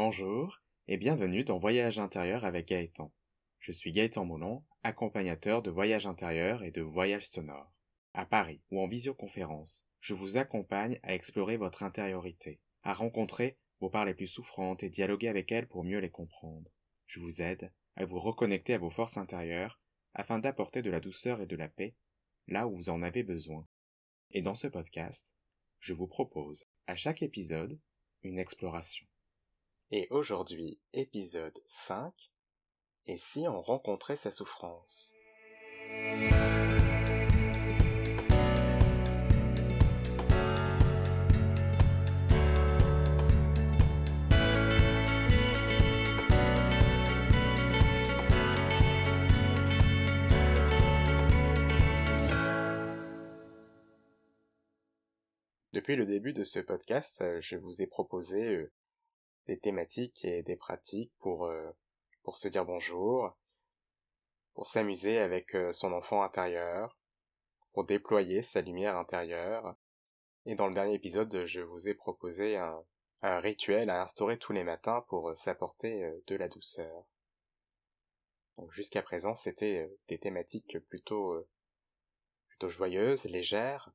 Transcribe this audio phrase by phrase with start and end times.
[0.00, 3.12] Bonjour et bienvenue dans Voyage intérieur avec Gaëtan.
[3.58, 7.74] Je suis Gaëtan Moulon, accompagnateur de voyages intérieurs et de voyages sonores.
[8.14, 13.90] À Paris ou en visioconférence, je vous accompagne à explorer votre intériorité, à rencontrer vos
[13.90, 16.70] parts les plus souffrantes et dialoguer avec elles pour mieux les comprendre.
[17.06, 19.80] Je vous aide à vous reconnecter à vos forces intérieures
[20.14, 21.96] afin d'apporter de la douceur et de la paix
[22.46, 23.66] là où vous en avez besoin.
[24.30, 25.34] Et dans ce podcast,
[25.80, 27.80] je vous propose à chaque épisode
[28.22, 29.07] une exploration.
[29.90, 32.12] Et aujourd'hui, épisode 5,
[33.06, 35.14] et si on rencontrait sa souffrance?
[55.72, 58.70] Depuis le début de ce podcast, euh, je vous ai proposé euh,
[59.48, 61.70] des thématiques et des pratiques pour, euh,
[62.22, 63.36] pour se dire bonjour,
[64.54, 66.96] pour s'amuser avec son enfant intérieur,
[67.72, 69.76] pour déployer sa lumière intérieure.
[70.46, 72.84] Et dans le dernier épisode, je vous ai proposé un,
[73.22, 77.04] rituel à instaurer tous les matins pour s'apporter de la douceur.
[78.70, 81.44] Jusqu'à présent, c'était des thématiques plutôt
[82.58, 83.92] plutôt joyeuses, légères,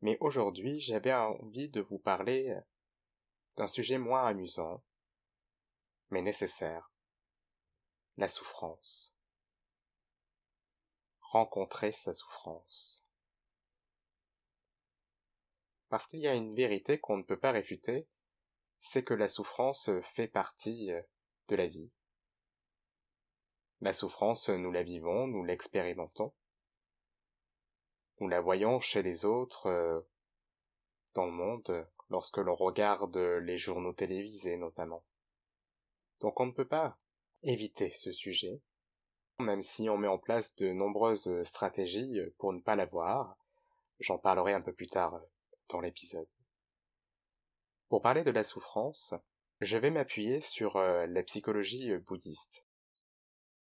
[0.00, 2.60] mais aujourd'hui j'avais envie de vous parler euh,
[3.56, 4.82] d'un sujet moins amusant,
[6.10, 6.90] mais nécessaire.
[8.16, 9.18] La souffrance.
[11.20, 13.06] Rencontrer sa souffrance.
[15.88, 18.06] Parce qu'il y a une vérité qu'on ne peut pas réfuter,
[18.78, 21.02] c'est que la souffrance fait partie euh,
[21.48, 21.90] de la vie.
[23.80, 26.32] La souffrance, nous la vivons, nous l'expérimentons.
[28.20, 30.00] Nous la voyons chez les autres euh,
[31.14, 35.02] dans le monde lorsque l'on regarde les journaux télévisés notamment.
[36.20, 36.98] Donc on ne peut pas
[37.42, 38.60] éviter ce sujet,
[39.38, 43.36] même si on met en place de nombreuses stratégies pour ne pas la voir.
[43.98, 45.20] J'en parlerai un peu plus tard
[45.70, 46.28] dans l'épisode.
[47.88, 49.14] Pour parler de la souffrance,
[49.60, 52.66] je vais m'appuyer sur euh, la psychologie bouddhiste.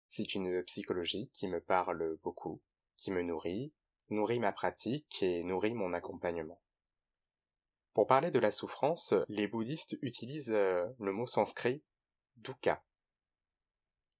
[0.07, 2.59] C'est une psychologie qui me parle beaucoup,
[2.97, 3.71] qui me nourrit,
[4.09, 6.59] nourrit ma pratique et nourrit mon accompagnement.
[7.93, 11.83] Pour parler de la souffrance, les bouddhistes utilisent euh, le mot sanskrit
[12.37, 12.83] dukkha.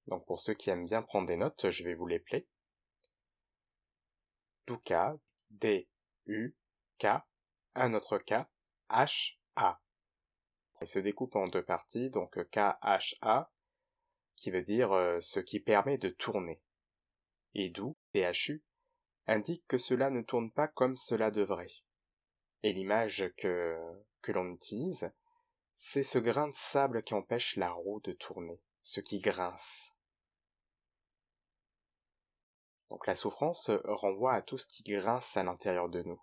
[0.07, 2.43] Donc pour ceux qui aiment bien prendre des notes, je vais vous les plaire.
[4.67, 5.17] Dukkha,
[5.51, 7.05] D-U-K,
[7.75, 8.45] un autre K,
[8.89, 9.81] H-A.
[10.81, 13.51] Il se découpe en deux parties, donc K-H-A,
[14.35, 16.61] qui veut dire euh, ce qui permet de tourner.
[17.53, 18.63] Et d'où, D-H-U,
[19.27, 21.71] indique que cela ne tourne pas comme cela devrait.
[22.63, 23.77] Et l'image que,
[24.27, 25.11] l'on utilise,
[25.73, 29.95] c'est ce grain de sable qui empêche la roue de tourner, ce qui grince.
[32.89, 36.21] Donc la souffrance renvoie à tout ce qui grince à l'intérieur de nous,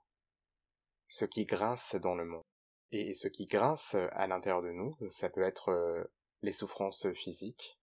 [1.08, 2.44] ce qui grince dans le monde.
[2.92, 6.04] Et ce qui grince à l'intérieur de nous, ça peut être euh,
[6.42, 7.78] les souffrances physiques,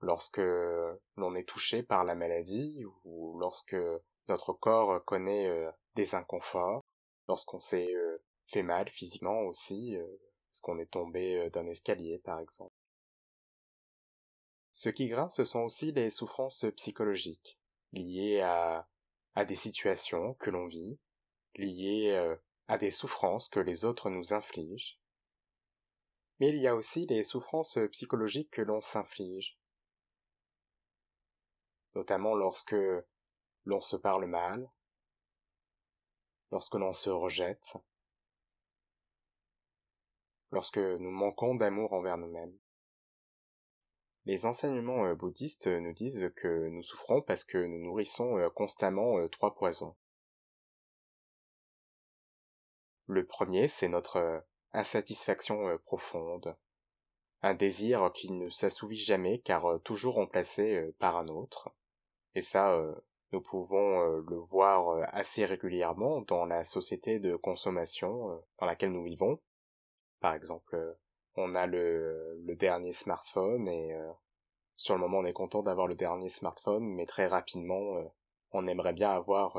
[0.00, 0.40] lorsque
[1.16, 3.76] l'on est touché par la maladie ou lorsque
[4.28, 6.82] notre corps connaît euh, des inconforts,
[7.28, 10.06] lorsqu'on s'est euh, fait mal physiquement aussi, euh,
[10.50, 12.74] parce qu'on est tombé d'un escalier par exemple.
[14.72, 17.58] Ce qui grince, ce sont aussi les souffrances psychologiques,
[17.92, 18.88] liées à,
[19.34, 20.98] à des situations que l'on vit,
[21.54, 22.36] liées
[22.68, 24.98] à des souffrances que les autres nous infligent.
[26.40, 29.58] Mais il y a aussi les souffrances psychologiques que l'on s'inflige,
[31.94, 32.76] notamment lorsque
[33.64, 34.70] l'on se parle mal,
[36.50, 37.76] lorsque l'on se rejette,
[40.50, 42.56] lorsque nous manquons d'amour envers nous-mêmes.
[44.24, 49.18] Les enseignements euh, bouddhistes nous disent que nous souffrons parce que nous nourrissons euh, constamment
[49.18, 49.94] euh, trois poisons.
[53.06, 56.56] Le premier, c'est notre insatisfaction profonde,
[57.42, 61.70] un désir qui ne s'assouvit jamais car toujours remplacé par un autre.
[62.36, 62.94] Et ça, euh,
[63.32, 68.92] nous pouvons euh, le voir euh, assez régulièrement dans la société de consommation dans laquelle
[68.92, 69.40] nous vivons.
[70.20, 70.96] Par exemple,
[71.34, 73.94] on a le, dernier smartphone et
[74.76, 78.02] sur le moment on est content d'avoir le dernier smartphone, mais très rapidement
[78.52, 79.58] on aimerait bien avoir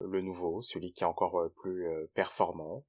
[0.00, 2.84] le nouveau, celui qui est encore plus performant.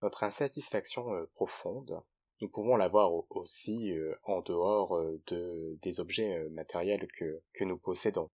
[0.00, 2.02] Notre insatisfaction profonde,
[2.40, 7.78] nous pouvons l'avoir aussi euh, en dehors euh, de, des objets euh, matériels que nous
[7.78, 8.30] possédons.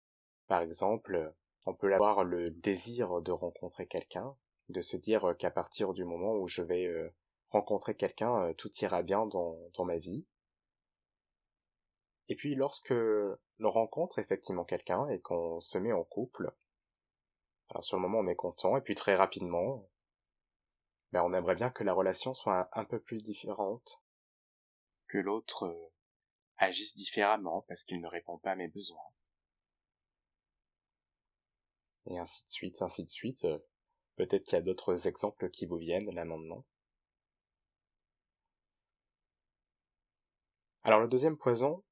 [0.52, 1.34] Par exemple,
[1.66, 4.36] on peut avoir le désir de rencontrer quelqu'un,
[4.68, 6.92] de se dire qu'à partir du moment où je vais
[7.52, 10.26] rencontrer quelqu'un, tout ira bien dans, ma vie.
[12.28, 16.54] Et puis lorsque l'on rencontre effectivement quelqu'un et qu'on se met en couple,
[17.70, 19.88] alors sur le moment on est content et puis très rapidement,
[21.14, 24.04] ben on aimerait bien que la relation soit un, peu plus différente,
[25.08, 25.92] que l'autre euh,
[26.58, 29.00] agisse différemment parce qu'il ne répond pas à mes besoins.
[32.08, 33.46] Et ainsi de suite, ainsi de suite.
[33.46, 33.60] Euh,
[34.16, 36.66] peut-être qu'il y a d'autres exemples qui vous viennent là maintenant.
[40.84, 41.84] Alors le deuxième poison,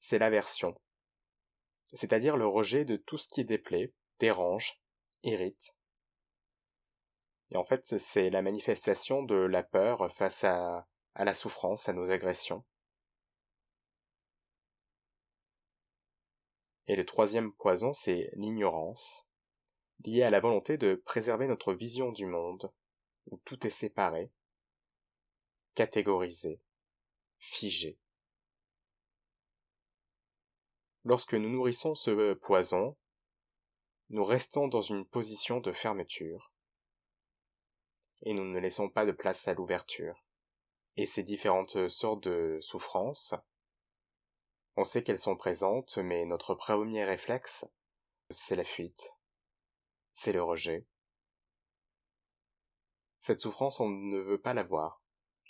[0.00, 0.80] c'est l'aversion,
[1.92, 4.80] c'est-à-dire le rejet de tout ce qui déplaît, dérange,
[5.24, 5.74] irrite.
[7.50, 11.92] Et en fait, c'est la manifestation de la peur face à, à la souffrance, à
[11.92, 12.64] nos agressions.
[16.88, 19.28] Et le troisième poison, c'est l'ignorance,
[20.04, 22.70] liée à la volonté de préserver notre vision du monde,
[23.30, 24.30] où tout est séparé,
[25.74, 26.60] catégorisé,
[27.38, 27.98] figé.
[31.04, 32.96] Lorsque nous nourrissons ce poison,
[34.10, 36.52] nous restons dans une position de fermeture,
[38.22, 40.24] et nous ne laissons pas de place à l'ouverture.
[40.96, 43.34] Et ces différentes sortes de souffrances,
[44.76, 47.66] on sait qu'elles sont présentes, mais notre premier réflexe,
[48.30, 49.15] c'est la fuite,
[50.16, 50.86] c'est le rejet.
[53.18, 55.02] Cette souffrance, on ne veut pas la voir.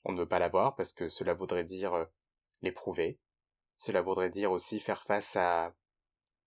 [0.05, 2.05] On ne veut pas la voir parce que cela voudrait dire euh,
[2.63, 3.21] l'éprouver,
[3.77, 5.73] cela voudrait dire aussi faire face à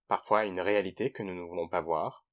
[0.10, 2.26] parfois une réalité que nous ne voulons pas voir,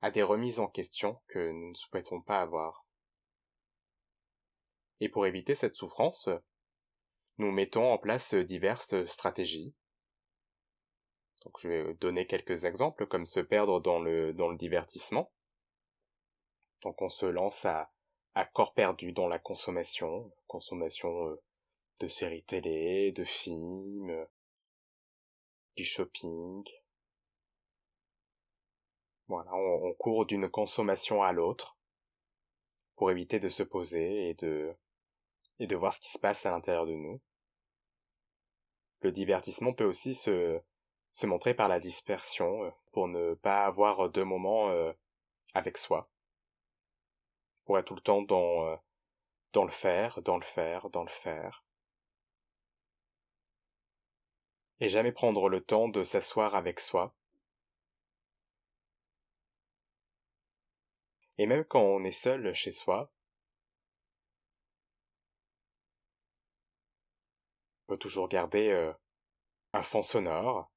[0.00, 2.86] à des remises en question que nous ne souhaitons pas avoir.
[5.00, 6.30] Et pour éviter cette souffrance,
[7.36, 9.74] nous mettons en place diverses stratégies.
[11.42, 15.30] Donc je vais donner quelques exemples comme se perdre dans le, dans le divertissement.
[16.82, 17.90] Donc on se lance à,
[18.34, 21.42] à corps perdu dans la consommation, consommation euh,
[22.00, 24.26] de séries télé, de films,
[25.76, 26.64] du shopping.
[29.28, 31.78] Voilà, on, court d'une consommation à l'autre
[32.96, 34.74] pour éviter de se poser et de
[35.60, 37.20] et de voir ce qui se passe à l'intérieur de nous.
[39.02, 40.60] Le divertissement peut aussi se
[41.12, 44.92] se montrer par la dispersion euh, pour ne pas avoir de moments euh,
[45.54, 46.10] avec soi.
[47.64, 48.76] Pour être tout le temps dans euh,
[49.52, 51.64] dans le faire, dans le faire, dans le faire.
[54.80, 57.14] et jamais prendre le temps de s'asseoir avec soi.
[61.38, 63.10] Et même quand on est seul chez soi,
[67.88, 68.92] on peut toujours garder euh,
[69.72, 70.70] un fond sonore,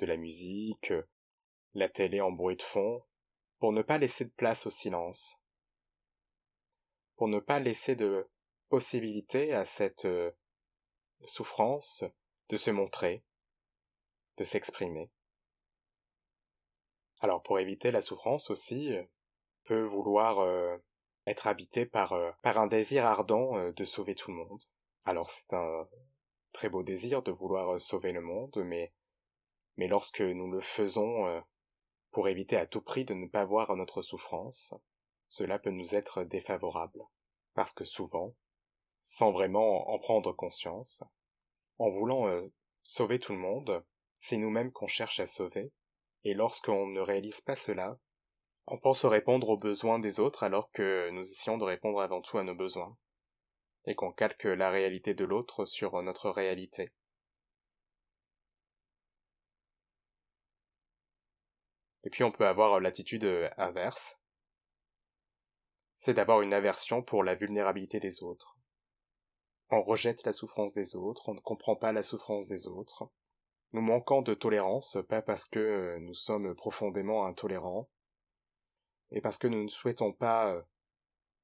[0.00, 0.92] de la musique,
[1.74, 3.04] la télé en bruit de fond,
[3.58, 5.44] pour ne pas laisser de place au silence,
[7.16, 8.28] pour ne pas laisser de
[8.68, 10.32] possibilité à cette euh,
[11.26, 12.04] souffrance
[12.48, 13.22] de se montrer,
[14.36, 15.10] de s'exprimer.
[17.20, 19.02] Alors pour éviter la souffrance aussi, euh,
[19.64, 20.76] peut vouloir euh,
[21.26, 24.64] être habité par, euh, par un désir ardent de sauver tout le monde.
[25.04, 25.86] Alors c'est un
[26.52, 28.92] très beau désir de vouloir sauver le monde, mais,
[29.80, 31.42] mais lorsque nous le faisons
[32.10, 34.74] pour éviter à tout prix de ne pas voir notre souffrance,
[35.26, 37.02] cela peut nous être défavorable.
[37.54, 38.34] Parce que souvent,
[39.00, 41.02] sans vraiment en prendre conscience,
[41.78, 42.30] en voulant
[42.82, 43.82] sauver tout le monde,
[44.18, 45.72] c'est nous-mêmes qu'on cherche à sauver,
[46.24, 47.98] et lorsqu'on ne réalise pas cela,
[48.66, 52.36] on pense répondre aux besoins des autres alors que nous essayons de répondre avant tout
[52.36, 52.98] à nos besoins,
[53.86, 56.92] et qu'on calque la réalité de l'autre sur notre réalité.
[62.04, 63.24] Et puis on peut avoir l'attitude
[63.56, 64.20] inverse,
[65.96, 68.56] c'est d'avoir une aversion pour la vulnérabilité des autres.
[69.68, 73.10] On rejette la souffrance des autres, on ne comprend pas la souffrance des autres,
[73.72, 77.88] nous manquons de tolérance, pas parce que euh, nous sommes profondément intolérants,
[79.10, 80.62] mais parce que nous ne souhaitons pas euh,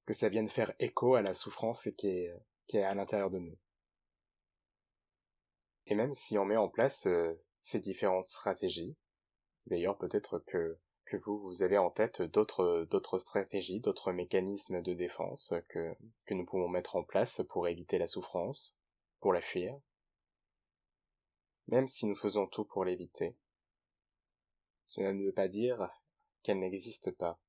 [0.06, 3.56] que ça vienne faire écho à la souffrance qui est, à l'intérieur de nous.
[5.86, 8.96] Et même si on met en place euh, ces différentes stratégies,
[9.66, 14.94] d'ailleurs peut-être que, que vous, vous avez en tête d'autres, d'autres stratégies, d'autres mécanismes de
[14.94, 15.94] défense que,
[16.24, 18.76] que nous pouvons mettre en place pour éviter la souffrance,
[19.20, 19.78] pour la fuir,
[21.68, 23.36] même si nous faisons tout pour l'éviter.
[24.84, 25.90] Cela ne veut pas dire
[26.42, 27.40] qu'elle n'existe pas,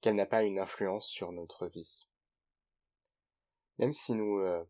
[0.00, 2.06] qu'elle n'a pas une influence sur notre vie.
[3.78, 4.64] Même si nous euh,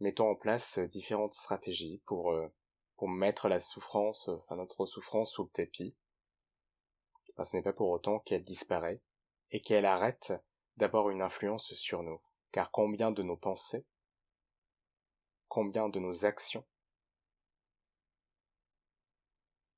[0.00, 2.48] mettons en place différentes stratégies pour, euh,
[2.98, 5.96] pour mettre la souffrance, enfin notre souffrance sous le tapis,
[7.42, 9.00] ce n'est pas pour autant qu'elle disparaît,
[9.52, 10.34] et qu'elle arrête
[10.76, 13.86] d'avoir une influence sur nous, car combien de nos pensées,
[15.46, 16.66] combien de nos actions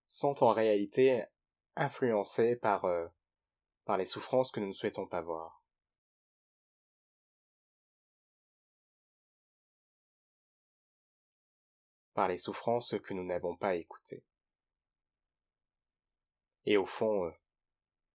[0.07, 1.25] sont en réalité
[1.77, 3.07] influencées par, euh,
[3.85, 5.60] par les souffrances que nous ne souhaitons pas voir.
[12.15, 14.25] Par les souffrances que nous n'avons pas écoutées.
[16.67, 17.31] Et au fond, euh,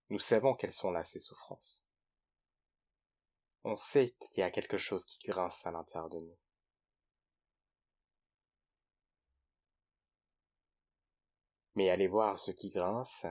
[0.10, 1.88] nous savons quelles sont là ces souffrances.
[3.64, 6.38] On sait qu'il y a quelque chose qui grince à l'intérieur de nous.
[11.74, 13.26] Mais aller voir ce qui grince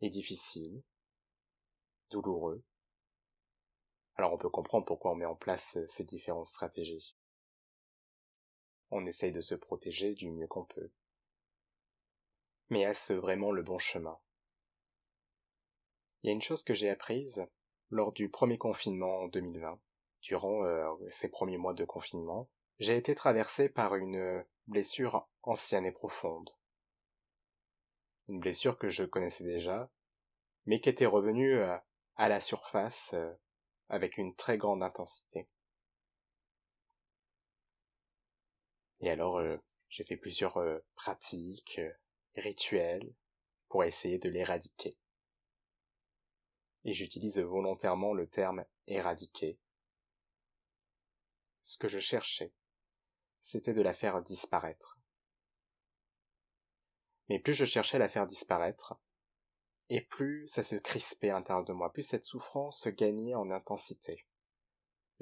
[0.00, 0.82] est difficile,
[2.10, 2.62] douloureux.
[4.16, 7.16] Alors on peut comprendre pourquoi on met en place ces différentes stratégies
[8.94, 10.90] on essaye de se protéger du mieux qu'on peut.
[12.70, 14.18] Mais est-ce vraiment le bon chemin?
[16.22, 17.46] Il y a une chose que j'ai apprise
[17.90, 19.78] lors du premier confinement en 2020.
[20.22, 22.48] Durant euh, ces premiers mois de confinement,
[22.78, 26.50] j'ai été traversé par une blessure ancienne et profonde.
[28.28, 29.90] Une blessure que je connaissais déjà,
[30.66, 31.76] mais qui était revenue euh,
[32.16, 33.34] à la surface euh,
[33.88, 35.48] avec une très grande intensité.
[39.04, 39.58] Et alors, euh,
[39.90, 41.92] j'ai fait plusieurs euh, pratiques, euh,
[42.36, 43.14] rituels,
[43.68, 44.96] pour essayer de l'éradiquer.
[46.84, 49.58] Et j'utilise volontairement le terme éradiquer.
[51.60, 52.54] Ce que je cherchais,
[53.42, 54.98] c'était de la faire disparaître.
[57.28, 58.94] Mais plus je cherchais à la faire disparaître,
[59.90, 64.24] et plus ça se crispait à l'intérieur de moi, plus cette souffrance gagnait en intensité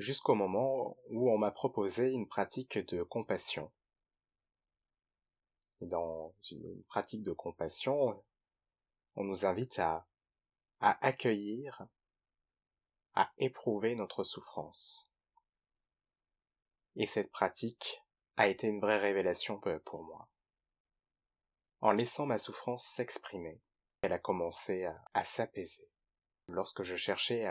[0.03, 3.73] jusqu'au moment où on m'a proposé une pratique de compassion.
[5.81, 8.23] dans une pratique de compassion,
[9.17, 10.07] on nous invite à,
[10.81, 11.87] accueillir,
[13.15, 15.11] à éprouver notre souffrance.
[16.95, 18.01] Et cette pratique
[18.37, 20.29] a été une vraie révélation pour moi.
[21.81, 23.61] En laissant ma souffrance s'exprimer,
[24.03, 25.89] elle a commencé à, s'apaiser.
[26.47, 27.45] Lorsque je cherchais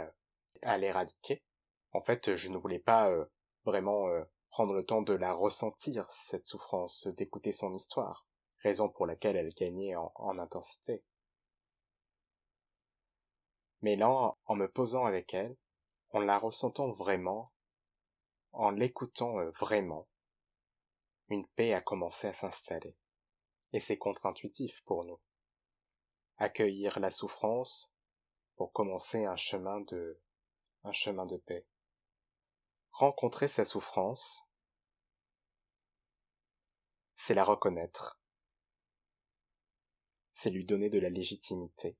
[0.61, 1.43] à l'éradiquer,
[1.93, 3.25] en fait, je ne voulais pas euh,
[3.65, 8.27] vraiment euh, prendre le temps de la ressentir, cette souffrance, d'écouter son histoire,
[8.59, 11.03] raison pour laquelle elle gagnait en, en intensité.
[13.81, 15.57] Mais là, en me posant avec elle,
[16.11, 17.51] en la ressentant vraiment,
[18.51, 20.07] en l'écoutant euh, vraiment,
[21.29, 22.95] une paix a commencé à s'installer.
[23.73, 25.19] Et c'est contre-intuitif pour nous.
[26.37, 27.93] Accueillir la souffrance
[28.55, 30.19] pour commencer un chemin de,
[30.83, 31.65] un chemin de paix
[32.91, 34.47] rencontrer sa souffrance,
[37.15, 38.19] c'est la reconnaître,
[40.33, 41.97] c'est lui donner de la légitimité,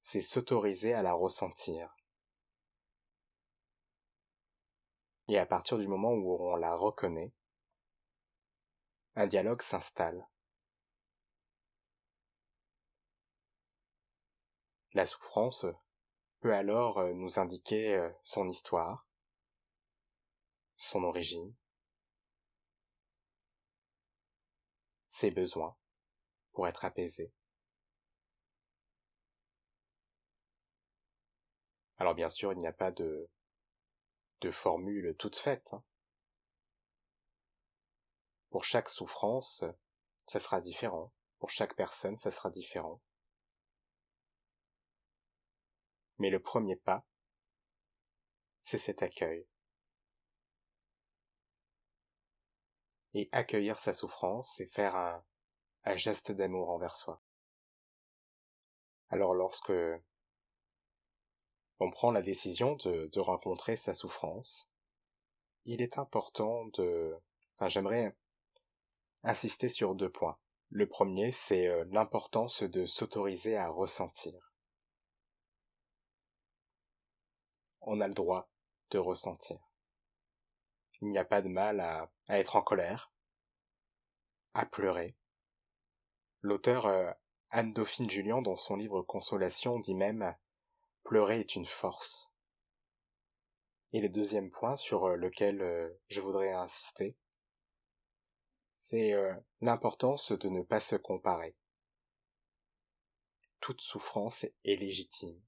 [0.00, 1.94] c'est s'autoriser à la ressentir.
[5.28, 7.34] Et à partir du moment où on la reconnaît,
[9.14, 10.26] un dialogue s'installe.
[14.94, 15.66] La souffrance
[16.40, 19.06] peut alors euh, nous indiquer euh, son histoire,
[20.76, 21.54] son origine,
[25.08, 25.76] ses besoins
[26.52, 27.32] pour être apaisé.
[31.98, 33.28] Alors bien sûr, il n'y a pas de,
[34.40, 35.74] de formule toute faite.
[35.74, 35.82] Hein.
[38.50, 39.64] Pour chaque souffrance,
[40.26, 41.12] ça sera différent.
[41.38, 43.00] Pour chaque personne, ça sera différent.
[46.18, 47.04] Mais le premier pas,
[48.62, 49.46] c'est cet accueil.
[53.14, 55.24] Et accueillir sa souffrance, c'est faire un,
[55.96, 57.22] geste d'amour envers soi.
[59.08, 59.72] Alors lorsque
[61.80, 64.70] on prend la décision de, rencontrer sa souffrance,
[65.64, 67.16] il est important de...
[67.56, 68.14] Enfin, j'aimerais
[69.22, 70.38] insister sur deux points.
[70.70, 74.47] Le premier, c'est euh, l'importance de s'autoriser à ressentir.
[77.88, 78.50] On a le droit
[78.90, 79.58] de ressentir.
[81.00, 83.12] Il n'y a pas de mal à, être en colère,
[84.52, 85.16] à pleurer.
[86.42, 87.10] L'auteur euh,
[87.50, 90.34] Anne-Dauphine Julien, dans son livre Consolation, dit même
[91.02, 92.34] Pleurer est une force.
[93.92, 97.16] Et le deuxième point sur euh, lequel euh, je voudrais insister,
[98.76, 99.12] c'est
[99.60, 101.54] l'importance de ne pas se comparer.
[103.60, 105.38] Toute souffrance est légitime.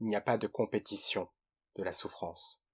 [0.00, 1.30] Il n'y a pas de compétition
[1.76, 2.64] de la souffrance.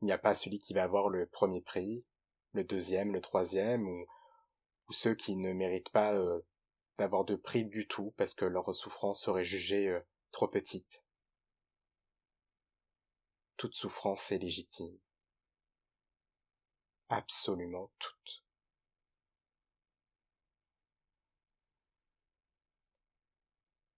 [0.00, 2.04] Il n'y a pas celui qui va avoir le premier prix,
[2.52, 4.06] le deuxième, le troisième, ou,
[4.92, 6.40] ceux qui ne méritent pas euh,
[6.98, 10.00] d'avoir de prix du tout parce que leur souffrance serait jugée euh,
[10.32, 11.04] trop petite.
[13.56, 14.98] Toute souffrance est légitime.
[17.08, 18.42] Absolument toute.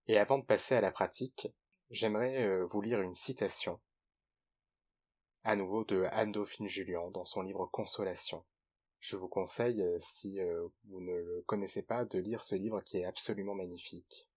[0.08, 1.48] Et avant de passer à la pratique,
[1.92, 3.78] j'aimerais euh, vous lire une citation,
[5.44, 8.44] à nouveau de Anne-Dauphine Julien dans son livre Consolation.
[8.98, 12.80] Je vous conseille, euh, si euh, vous ne le connaissez pas, de lire ce livre
[12.80, 14.28] qui est absolument magnifique.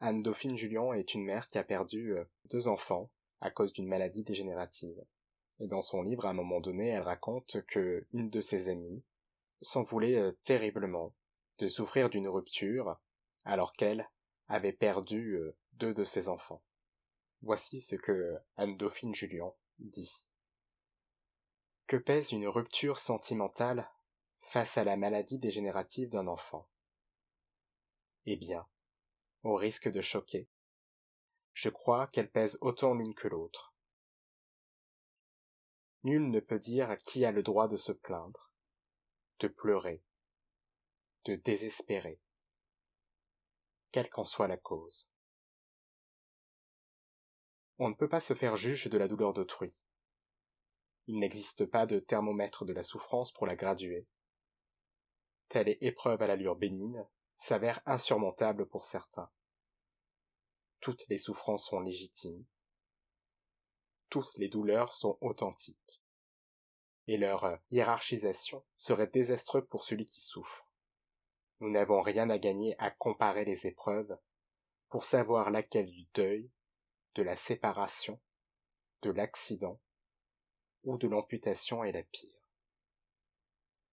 [0.00, 2.14] Anne-Dauphine Julien est une mère qui a perdu
[2.50, 3.10] deux enfants
[3.40, 5.04] à cause d'une maladie dégénérative.
[5.58, 9.02] Et dans son livre, à un moment donné, elle raconte que une de ses amies
[9.60, 11.14] s'en voulait terriblement
[11.58, 12.96] de souffrir d'une rupture
[13.44, 14.08] alors qu'elle,
[14.48, 15.38] avait perdu
[15.78, 16.62] deux de ses enfants.
[17.42, 20.26] Voici ce que Anne-Dauphine Julien dit.
[21.86, 23.88] Que pèse une rupture sentimentale
[24.40, 26.68] face à la maladie dégénérative d'un enfant?
[28.26, 28.66] Eh bien,
[29.44, 30.48] au risque de choquer,
[31.54, 33.74] je crois qu'elle pèse autant l'une que l'autre.
[36.02, 38.52] Nul ne peut dire qui a le droit de se plaindre,
[39.40, 40.02] de pleurer,
[41.24, 42.20] de désespérer
[43.90, 45.10] quelle qu'en soit la cause.
[47.78, 49.72] On ne peut pas se faire juge de la douleur d'autrui.
[51.06, 54.06] Il n'existe pas de thermomètre de la souffrance pour la graduer.
[55.48, 57.06] Telle épreuve à l'allure bénigne
[57.36, 59.30] s'avère insurmontable pour certains.
[60.80, 62.44] Toutes les souffrances sont légitimes.
[64.10, 66.02] Toutes les douleurs sont authentiques.
[67.06, 70.68] Et leur hiérarchisation serait désastreuse pour celui qui souffre.
[71.60, 74.18] Nous n'avons rien à gagner à comparer les épreuves
[74.88, 76.50] pour savoir laquelle du deuil,
[77.18, 78.20] de la séparation,
[79.02, 79.80] de l'accident
[80.84, 82.40] ou de l'amputation est la pire.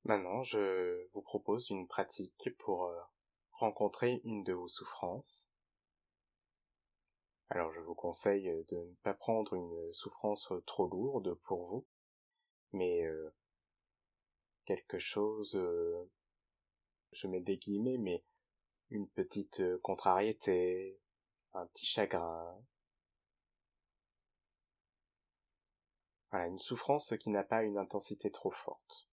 [0.03, 3.01] Maintenant, je vous propose une pratique pour euh,
[3.53, 5.51] rencontrer une de vos souffrances.
[7.49, 11.87] Alors je vous conseille de ne pas prendre une souffrance trop lourde pour vous,
[12.73, 13.33] mais euh,
[14.65, 16.11] quelque chose euh,
[17.11, 18.23] je mets des guillemets, mais
[18.91, 20.99] une petite euh, contrariété,
[21.53, 22.63] un petit chagrin.
[26.43, 29.07] Une souffrance qui n'a pas une intensité trop forte.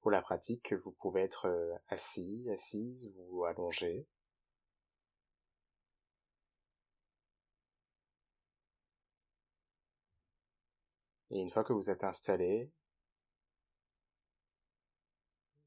[0.00, 4.06] Pour la pratique, vous pouvez être euh, assis, assise ou allongé.
[11.30, 12.70] Et une fois que vous êtes installé,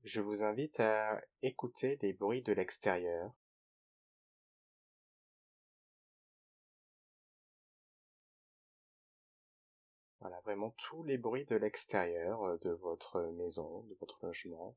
[0.03, 3.31] je vous invite à écouter les bruits de l'extérieur.
[10.21, 14.75] Voilà, vraiment tous les bruits de l'extérieur euh, de votre maison, de votre logement.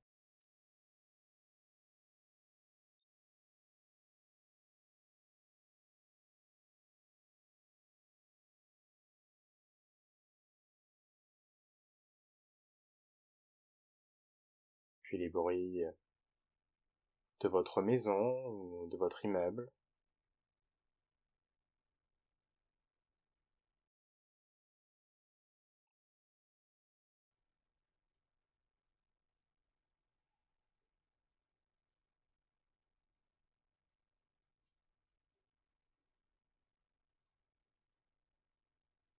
[15.16, 15.84] les bruits
[17.40, 19.70] de votre maison ou de votre immeuble.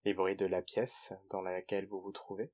[0.06, 2.52] Les bruits de la pièce dans laquelle vous vous trouvez.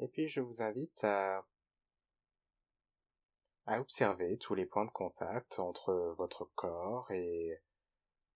[0.00, 1.44] Et puis je vous invite à,
[3.68, 7.60] à observer tous les points de contact entre votre corps et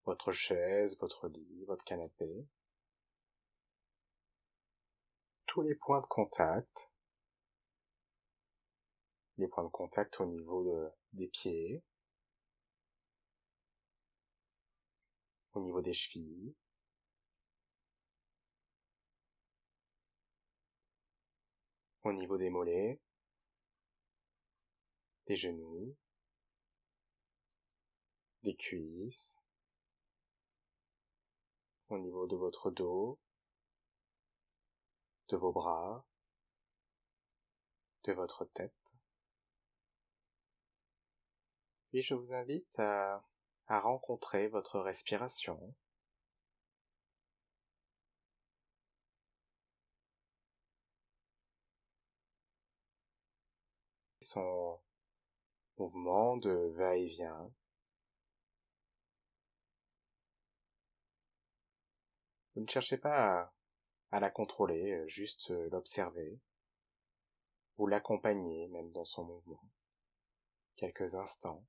[0.04, 2.46] votre chaise, votre lit, votre canapé.
[5.46, 6.92] Tous les points de contact,
[9.38, 11.82] les points de contact au niveau des pieds,
[15.54, 16.54] au niveau des chevilles,
[22.04, 23.00] au niveau des mollets,
[25.32, 25.96] des genoux,
[28.42, 29.40] des cuisses,
[31.88, 33.18] au niveau de votre dos,
[35.28, 36.04] de vos bras,
[38.04, 38.94] de votre tête.
[41.88, 43.24] Puis je vous invite à,
[43.68, 45.74] rencontrer votre respiration
[56.36, 57.50] de va-et-vient.
[62.54, 63.52] Vous ne cherchez pas
[64.10, 66.38] à, la contrôler, juste l'observer.
[67.78, 69.62] Vous l'accompagnez même dans son mouvement.
[70.76, 71.64] Quelques instants.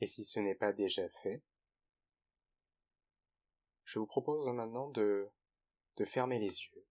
[0.00, 1.42] Et si ce n'est pas déjà fait,
[3.84, 5.28] je vous propose maintenant de,
[5.96, 6.84] de fermer les yeux.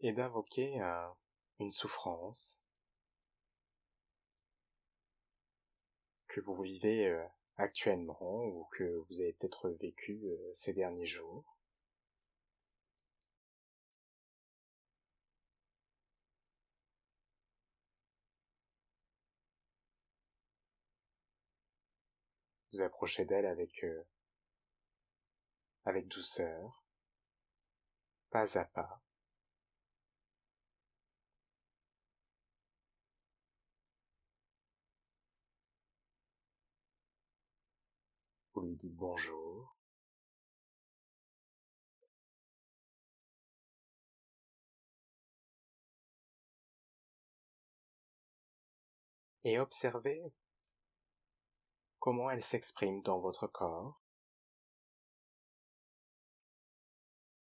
[0.00, 0.80] et d'invoquer
[1.58, 2.62] une souffrance
[6.28, 7.26] que vous vivez euh,
[7.58, 11.58] actuellement ou que vous avez peut-être vécu euh, ces derniers jours?
[22.72, 24.04] Vous approchez d'elle avec euh,
[25.84, 26.84] avec douceur,
[28.30, 29.00] pas à pas.
[38.60, 39.76] Lui dites bonjour.
[49.44, 50.20] Et observez
[52.00, 54.00] comment elle s'exprime dans votre corps.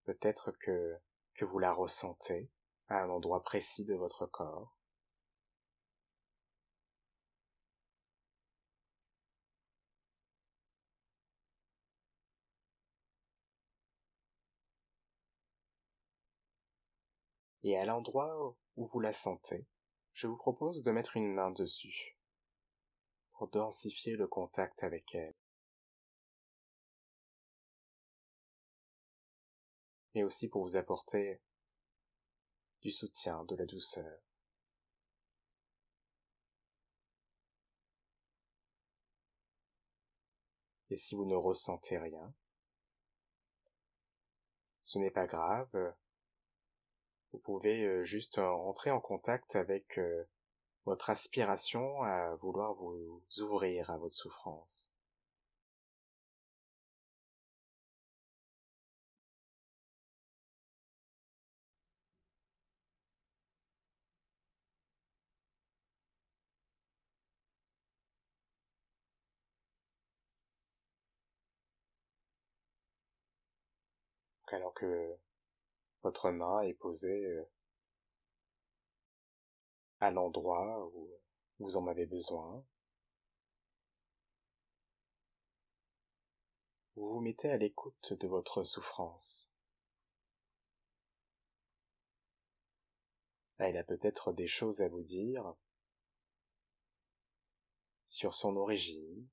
[0.05, 1.00] Peut-être que
[1.40, 2.50] vous la ressentez
[2.88, 4.75] à un endroit précis de votre corps.
[17.66, 19.66] Et à l'endroit où vous la sentez,
[20.12, 22.16] je vous propose de mettre une main dessus
[23.33, 25.35] pour densifier le contact avec elle.
[30.14, 31.42] Et aussi pour vous apporter
[32.83, 34.20] du soutien, de la douceur.
[40.88, 42.33] Et si vous ne ressentez rien,
[44.81, 45.96] ce n'est pas grave,
[47.37, 50.25] vous pouvez euh, juste entrer en contact avec euh,
[50.87, 54.96] votre aspiration à vouloir vous ouvrir à votre souffrance.
[74.53, 75.16] alors que
[76.07, 77.51] votre main est posée euh,
[79.99, 81.11] à l'endroit où
[81.59, 82.64] vous en avez besoin.
[86.95, 89.53] Vous vous mettez à l'écoute de votre souffrance.
[93.59, 95.57] Elle a peut-être des choses à vous dire
[98.05, 99.27] sur son origine,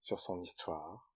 [0.00, 1.07] sur son histoire.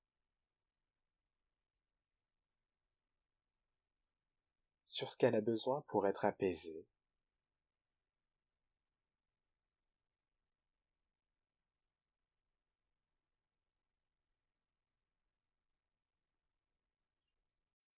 [4.93, 6.85] Sur ce qu'elle a besoin pour être apaisée.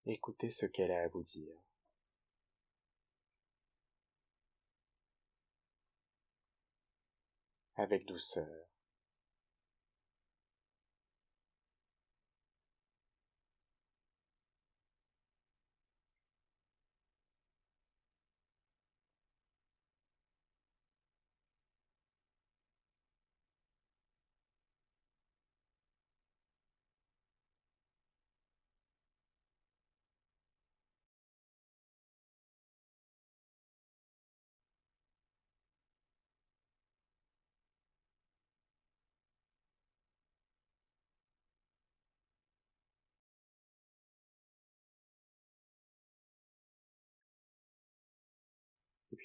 [0.05, 1.57] Écoutez ce qu'elle a à vous dire.
[7.75, 8.74] Avec douceur.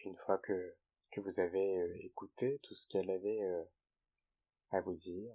[0.04, 0.76] Une fois que,
[1.10, 3.64] que vous avez euh, écouté tout ce qu'elle avait euh,
[4.70, 5.34] à vous dire.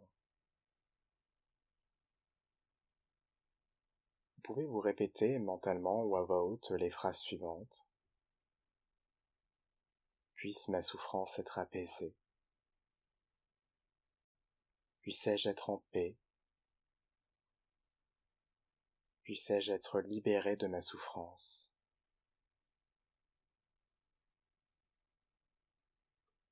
[4.35, 7.87] Vous pouvez vous répéter mentalement ou à voix haute les phrases suivantes.
[10.35, 12.15] Puisse ma souffrance être apaisée.
[15.01, 16.15] Puissais-je être en paix?
[19.23, 21.74] Puissais-je être libéré de ma souffrance?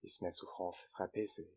[0.03, 1.49] Puisse ma souffrance être apaisée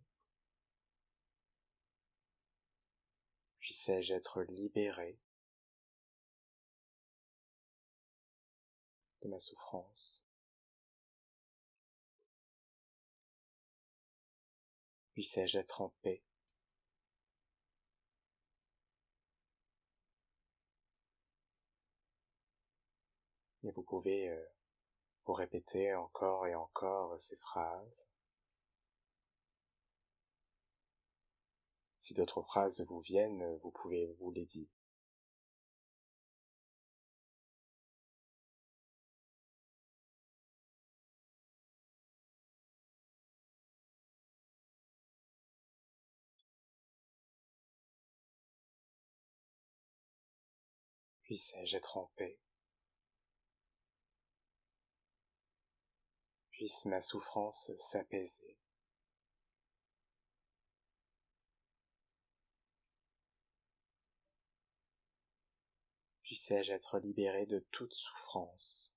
[3.59, 5.19] Puissais-je être libéré
[9.23, 10.29] de ma souffrance?
[15.11, 16.23] Puissais-je être en paix?
[23.65, 24.47] Et vous pouvez euh,
[25.25, 28.09] vous répéter encore et encore ces phrases.
[32.07, 34.69] Si d'autres phrases vous viennent, vous pouvez vous les dire.
[51.25, 52.39] Puissais-je être en paix?
[56.53, 58.57] Puisse ma souffrance s'apaiser.
[66.27, 68.97] Puissais-je être libéré de toute souffrance.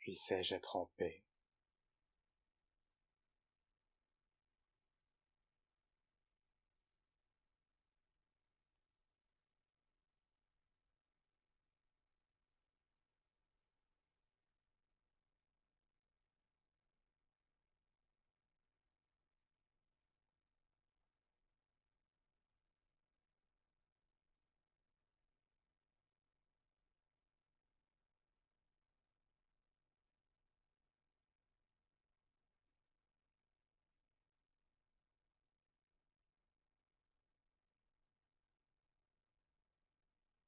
[0.00, 1.22] Puissais-je être en paix.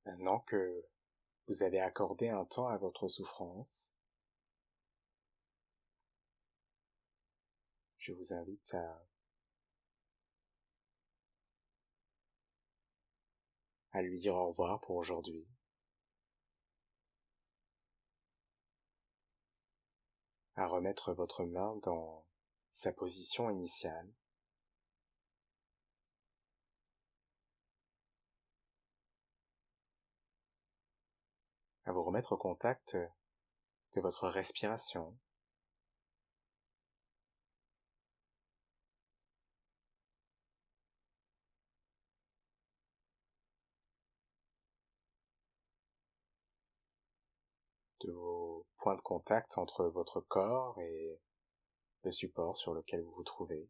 [0.05, 0.85] Maintenant que
[1.49, 3.97] vous avez accordé un temps à votre souffrance,
[7.99, 8.75] je vous invite
[13.93, 15.47] à lui dire au revoir pour aujourd'hui.
[20.57, 22.25] à remettre votre main dans
[22.71, 24.13] sa position initiale.
[31.85, 32.97] À vous remettre au contact
[33.95, 35.17] de votre respiration.
[48.05, 51.21] de vos points de contact entre votre corps et
[52.03, 53.69] le support sur lequel vous vous trouvez.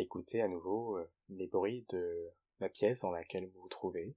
[0.00, 4.14] Écouter à nouveau euh, les bruits de la pièce dans laquelle vous vous trouvez.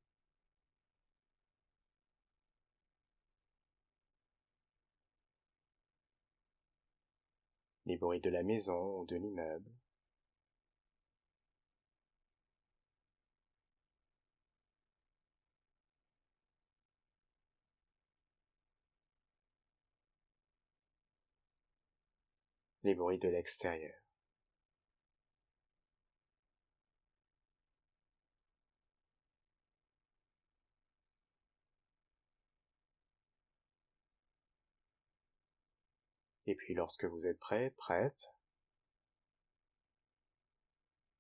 [7.86, 9.72] Les bruits de la maison ou de l'immeuble.
[22.84, 24.03] Les bruits de l'extérieur.
[36.54, 38.32] Et puis lorsque vous êtes prêt, prête,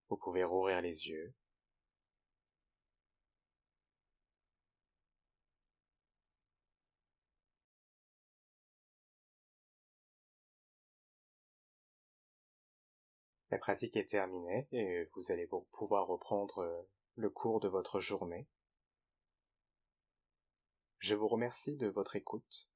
[0.10, 1.34] vous pouvez rouvrir les yeux.
[13.50, 18.48] La pratique est terminée et vous allez pouvoir reprendre le cours de votre journée.
[21.00, 22.70] Je vous remercie de votre écoute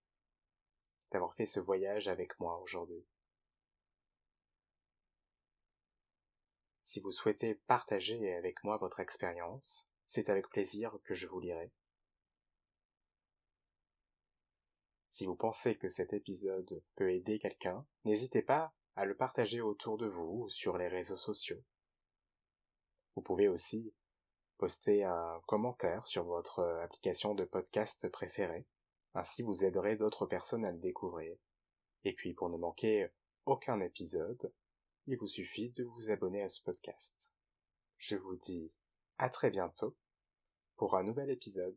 [1.12, 3.06] d'avoir fait ce voyage avec moi aujourd'hui.
[6.84, 11.72] Si vous souhaitez partager avec moi votre expérience, c'est avec plaisir que je vous lirai.
[15.10, 19.98] Si vous pensez que cet épisode peut aider quelqu'un, n'hésitez pas à le partager autour
[19.98, 21.64] de vous ou sur les réseaux sociaux.
[23.16, 23.94] Vous pouvez aussi
[24.58, 28.66] poster un commentaire sur votre application de podcast préférée
[29.18, 31.36] ainsi vous aiderez d'autres personnes à le découvrir.
[32.04, 33.08] Et puis pour ne manquer
[33.48, 34.54] aucun épisode,
[35.08, 37.32] il vous suffit de vous abonner à ce podcast.
[37.98, 38.72] Je vous dis
[39.18, 39.98] à très bientôt
[40.76, 41.76] pour un nouvel épisode.